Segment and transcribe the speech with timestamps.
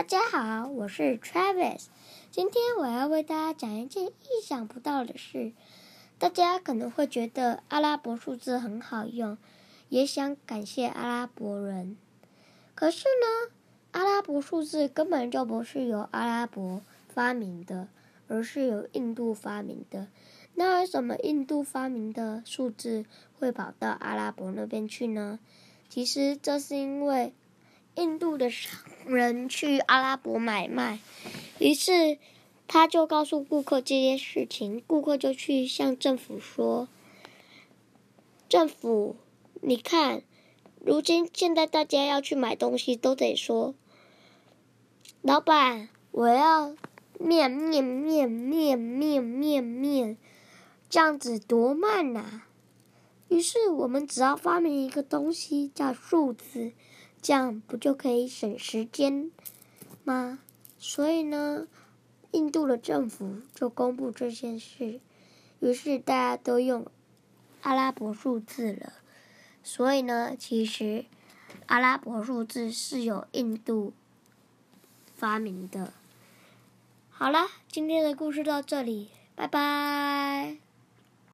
[0.00, 1.84] 大家好，我是 Travis。
[2.30, 5.52] 今天我要为大家讲一件意想不到的事。
[6.18, 9.36] 大家可能会觉得阿拉伯数字很好用，
[9.90, 11.98] 也想感谢阿拉伯人。
[12.74, 13.52] 可是呢，
[13.90, 16.80] 阿拉伯数字根本就不是由阿拉伯
[17.10, 17.86] 发明的，
[18.26, 20.08] 而是由印度发明的。
[20.54, 23.04] 那为什么印度发明的数字
[23.38, 25.38] 会跑到阿拉伯那边去呢？
[25.90, 27.34] 其实这是因为。
[27.96, 28.72] 印度的商
[29.04, 31.00] 人去阿拉伯买卖，
[31.58, 32.18] 于是
[32.68, 36.88] 他就告诉顾客这件事情，顾客就去向政府说
[38.48, 39.16] ：“政府，
[39.60, 40.22] 你看，
[40.80, 43.74] 如今现在大家要去买东西都得说，
[45.20, 46.74] 老板，我要
[47.18, 50.16] 面面面面面面面，
[50.88, 52.42] 这样子多慢呐！
[53.28, 56.72] 于是我们只要发明一个东西叫数字。”
[57.22, 59.30] 这样不就可以省时间
[60.04, 60.38] 吗？
[60.78, 61.66] 所以呢，
[62.32, 65.00] 印度的政府就公布这件事，
[65.60, 66.86] 于是大家都用
[67.62, 68.94] 阿拉伯数字了。
[69.62, 71.04] 所以呢，其实
[71.66, 73.92] 阿拉伯数字是由印度
[75.14, 75.92] 发明的。
[77.10, 80.69] 好了，今天的故事到这里，拜拜。